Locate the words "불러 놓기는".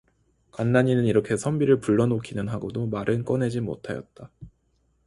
1.79-2.47